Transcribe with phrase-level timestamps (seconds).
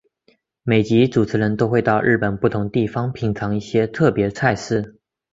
[0.63, 4.99] 每集主持人都会到日本不同地方品尝一些特别菜式。